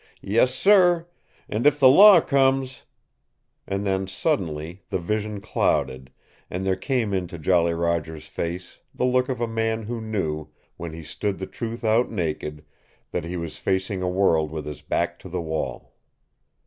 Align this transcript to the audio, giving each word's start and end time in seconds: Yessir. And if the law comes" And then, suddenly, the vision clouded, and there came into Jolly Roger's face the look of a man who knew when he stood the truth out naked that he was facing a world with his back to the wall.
Yessir. 0.23 1.05
And 1.47 1.67
if 1.67 1.79
the 1.79 1.87
law 1.87 2.19
comes" 2.21 2.85
And 3.67 3.85
then, 3.85 4.07
suddenly, 4.07 4.81
the 4.89 4.97
vision 4.97 5.41
clouded, 5.41 6.09
and 6.49 6.65
there 6.65 6.75
came 6.75 7.13
into 7.13 7.37
Jolly 7.37 7.75
Roger's 7.75 8.25
face 8.25 8.79
the 8.95 9.05
look 9.05 9.29
of 9.29 9.39
a 9.39 9.47
man 9.47 9.83
who 9.83 10.01
knew 10.01 10.47
when 10.75 10.91
he 10.91 11.03
stood 11.03 11.37
the 11.37 11.45
truth 11.45 11.83
out 11.83 12.09
naked 12.09 12.65
that 13.11 13.25
he 13.25 13.37
was 13.37 13.57
facing 13.57 14.01
a 14.01 14.09
world 14.09 14.49
with 14.49 14.65
his 14.65 14.81
back 14.81 15.19
to 15.19 15.29
the 15.29 15.39
wall. 15.41 15.93